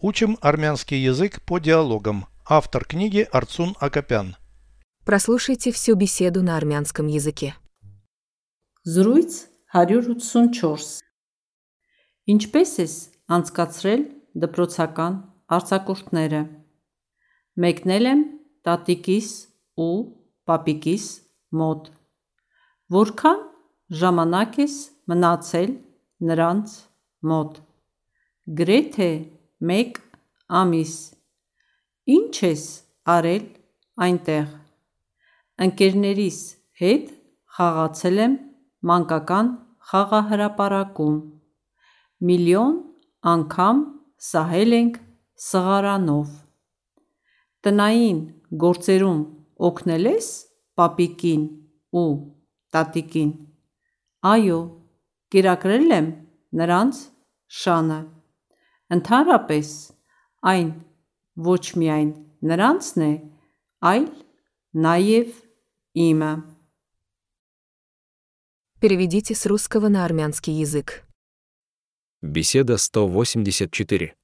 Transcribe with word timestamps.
Учим 0.00 0.38
армянский 0.40 0.98
язык 1.02 1.42
по 1.42 1.58
диалогам. 1.58 2.26
Автор 2.46 2.84
книги 2.84 3.26
Арцун 3.32 3.74
Акопян. 3.80 4.36
Прослушайте 5.04 5.72
всю 5.72 5.96
беседу 5.96 6.40
на 6.42 6.56
армянском 6.56 7.08
языке. 7.08 7.56
Զրույց 8.86 9.48
184 9.74 11.02
Ինչպե՞ս 12.30 12.72
ես 12.78 12.94
անցկացրել 13.34 14.02
դպրոցական 14.42 15.14
արձակուրդները։ 15.56 16.42
Մեկնել 17.64 18.08
եմ 18.12 18.22
տատիկիս 18.68 19.30
ու 19.82 19.96
պապիկիս 20.46 21.06
մոտ։ 21.58 21.90
Որքան 22.96 23.40
ժամանակ 24.02 24.60
ես 24.62 24.76
մնացել 25.10 25.74
նրանց 26.30 26.76
մոտ։ 27.32 27.60
Գրեթե 28.62 29.10
1 29.58 29.96
ամիս։ 30.54 30.90
Ինչ 32.14 32.34
ես 32.44 32.64
արել 33.10 33.46
այնտեղ։ 34.04 34.50
Ընկերներիս 35.64 36.36
հետ 36.82 37.08
խաղացել 37.56 38.20
եմ 38.24 38.36
մանկական 38.90 39.48
խաղահրապարակում։ 39.90 41.16
Միլիոն 42.30 42.76
անգամ 43.32 43.80
սահել 44.28 44.76
ենք 44.78 45.00
սղարանով։ 45.48 46.28
Տնային 47.66 48.20
գործերում 48.64 49.24
օգնել 49.70 50.06
ես 50.12 50.28
պապիկին 50.78 51.42
ու 51.98 52.12
տատիկին։ 52.78 53.34
Այո, 54.34 54.60
կերակրել 55.34 55.98
եմ 55.98 56.08
նրանց 56.62 57.02
շանը։ 57.62 57.98
Ընդհանրապես, 58.93 59.67
այն 60.43 60.69
ոչ 61.47 61.63
միայն 61.79 62.09
նրանցն 62.43 63.05
է, 63.07 63.13
այլ 63.81 64.07
նաև 64.73 65.31
իմը։ 66.07 66.33
Переведите 68.83 69.33
с 69.33 69.45
русского 69.45 69.87
на 69.87 70.03
армянский 70.03 70.53
язык. 70.53 71.05
Беседа 72.21 72.77
184. 72.77 74.15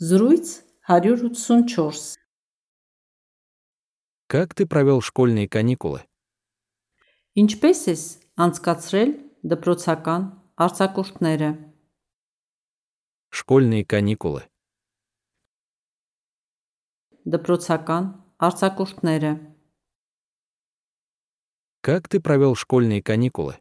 Զրույց 0.00 0.64
184 0.88 2.18
Как 4.28 4.54
ты 4.54 4.66
провел 4.66 5.00
школьные 5.00 5.48
каникулы? 5.48 6.04
Ինչպե՞ս 7.38 7.80
ես 7.90 8.02
անցկացրել 8.34 9.10
դպրոցական 9.50 10.22
արձակուրդները։ 10.58 11.50
Школьные 13.30 13.84
каникулы. 13.84 14.42
Դպրոցական 17.28 18.04
արձակուրդները։ 18.40 19.32
Как 21.82 22.08
ты 22.08 22.20
провел 22.20 22.54
школьные 22.54 23.02
каникулы? 23.02 23.56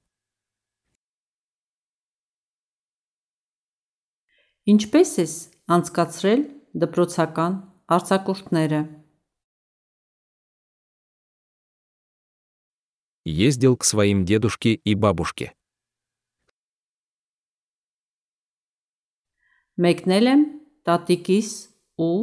Ինչպե՞ս 4.67 5.11
ես 5.23 5.33
անցկացրել 5.71 6.41
դպրոցական 6.83 7.53
արձակուրդները։ 7.87 8.81
Ездил 13.27 13.77
к 13.77 13.83
своим 13.83 14.25
дедушке 14.25 14.73
и 14.73 14.95
бабушке. 14.95 15.53
Մեկնել 19.81 20.29
եմ 20.33 20.43
տատիկիս 20.87 21.49
ու 22.01 22.13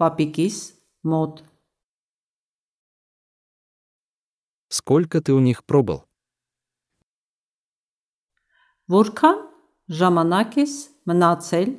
պապիկիս 0.00 0.56
մոտ։ 1.12 1.44
Сколько 4.68 5.20
ты 5.20 5.32
у 5.32 5.40
них 5.40 5.64
пробыл? 5.64 6.04
Որքան 8.92 9.40
ժամանակ 10.00 10.60
ես 10.60 10.74
մնացել 11.08 11.72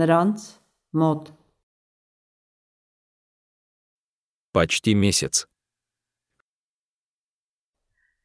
նրանց 0.00 0.48
մոտ։ 0.96 1.30
Почти 4.52 4.94
месяц. 4.94 5.46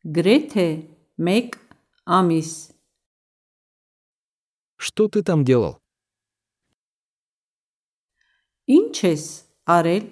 Գրեթե 0.06 0.68
1 1.18 1.56
ամիս։ 2.06 2.52
Что 4.78 5.08
ты 5.08 5.24
там 5.24 5.44
делал? 5.44 5.79
Ինչ 8.70 8.96
ես 9.06 9.24
արել 9.70 10.06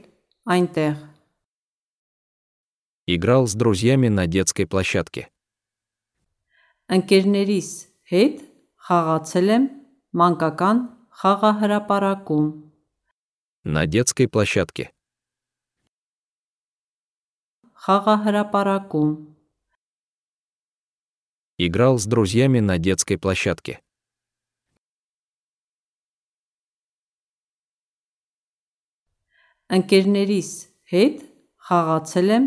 այնտեղ։ 0.54 0.98
Играл 3.08 3.48
с 3.48 3.56
друзьями 3.56 4.10
на 4.10 4.28
детской 4.28 4.66
площадке. 4.66 5.28
Ընկերներիս 6.94 7.70
հետ 8.14 8.38
խաղացել 8.86 9.50
եմ 9.58 9.66
մանկական 10.22 10.84
խաղահրապարակում։ 11.22 12.48
На 13.64 13.88
детской 13.88 14.28
площадке. 14.28 14.92
Խաղահրապարակում 17.84 19.12
Играл 21.58 21.98
с 21.98 22.06
друзьями 22.06 22.60
на 22.60 22.78
детской 22.78 23.18
площадке. 23.18 23.82
Ընկերներիս 29.74 30.50
հետ 30.94 31.24
խաղացել 31.68 32.30
եմ 32.38 32.46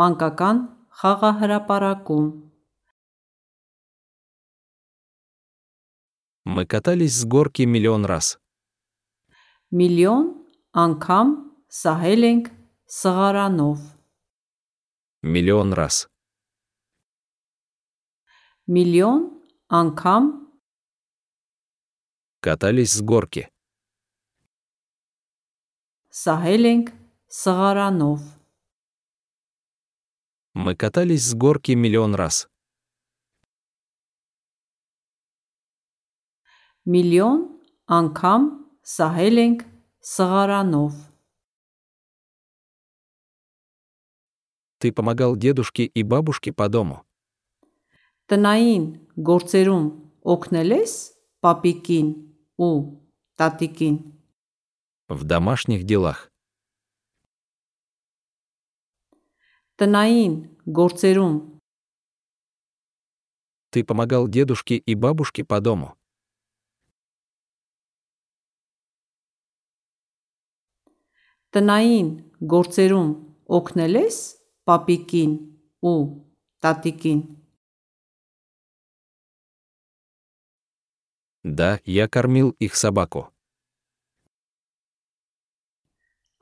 մանկական 0.00 0.64
խաղահրապարակում։ 1.00 2.30
Мы 6.44 6.66
катались 6.66 7.14
с 7.20 7.24
горки 7.24 7.62
миллион 7.62 8.04
раз. 8.04 8.36
Միլիոն 9.70 10.24
անգամ 10.84 11.28
սահել 11.80 12.26
ենք 12.28 12.48
սղարանով։ 12.98 13.84
Миллион 15.22 15.70
раз. 15.78 16.06
Միլիոն 18.66 19.22
անգամ 19.80 20.24
Катались 22.42 22.92
с 22.92 23.00
горки. 23.02 23.48
սահել 26.16 26.64
ենք 26.72 26.88
սղարանով։ 27.40 28.20
Мы 30.54 30.76
катались 30.76 31.24
с 31.24 31.34
горки 31.34 31.72
миллион 31.72 32.14
раз. 32.14 32.46
Միլիոն 36.84 37.40
անգամ 37.88 38.42
սահել 38.96 39.36
ենք 39.46 39.60
սղարանով։ 40.02 40.92
Ты 44.82 44.92
помогал 44.92 45.36
дедушке 45.36 45.84
и 45.84 46.02
бабушке 46.02 46.52
по 46.52 46.68
дому. 46.68 47.06
Տնային 48.32 48.84
գործերում 49.28 49.86
օգնել 50.32 50.70
ես 50.72 50.92
պապիկին 51.44 52.08
ու 52.66 52.76
տատիկին։ 53.36 53.96
В 55.08 55.24
домашних 55.24 55.84
делах. 55.84 56.30
Տնային 59.78 60.34
գործերում 60.66 61.36
Ты 63.70 63.84
помогал 63.84 64.28
дедушке 64.28 64.76
и 64.76 64.94
бабушке 64.94 65.44
по 65.44 65.60
дому. 65.60 65.96
տնային 71.52 72.06
գործերում 72.52 73.08
օգնել 73.56 73.96
ես 74.00 74.18
պապիկին 74.68 75.32
ու 75.84 75.96
տատիկին։ 76.64 77.20
Да, 81.44 81.80
я 81.84 82.08
кормил 82.08 82.54
их 82.58 82.76
собаку. 82.76 83.28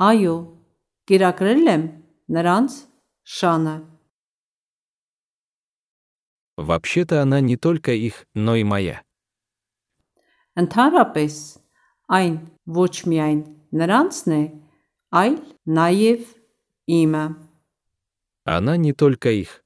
Այո, 0.01 0.35
կերակրել 1.11 1.71
եմ 1.75 1.83
նրանց 2.37 2.77
շանը։ 3.37 3.77
Вообще-то 6.57 7.23
она 7.23 7.41
не 7.41 7.57
только 7.57 7.93
их, 7.93 8.27
но 8.35 8.55
и 8.57 8.65
моя. 8.65 9.03
Ընդհանրապես 10.61 11.35
այն 12.19 12.35
ոչ 12.67 12.95
միայն 13.09 13.41
նրանցն 13.81 14.35
է, 14.37 14.43
այլ 15.21 15.37
նաև 15.79 16.27
իմը։ 17.01 17.25
Она 18.45 18.77
не 18.77 18.93
только 18.93 19.31
их. 19.31 19.65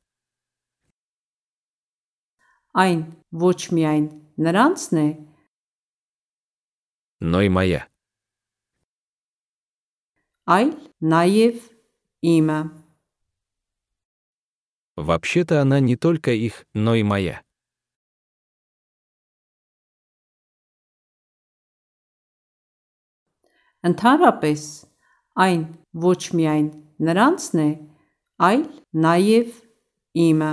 Այն 2.74 3.00
ոչ 3.30 3.58
միայն 3.74 4.06
նրանցն 4.38 4.98
է, 4.98 5.08
но 7.20 7.40
и 7.42 7.48
моя. 7.48 7.88
այլ 10.48 10.72
նաև 11.00 11.60
իմը։ 12.34 12.58
Вообще-то 14.96 15.60
она 15.60 15.80
не 15.80 15.96
только 15.96 16.30
их, 16.30 16.64
но 16.72 16.94
и 16.94 17.02
моя. 17.02 17.42
Ընդհանրապես, 23.84 24.60
այն 25.44 25.64
ոչ 25.92 26.20
միայն 26.38 26.68
նրանցն 27.04 27.60
է, 27.60 27.70
այլ 28.48 28.62
նաև 29.06 29.50
իմը։ 30.24 30.52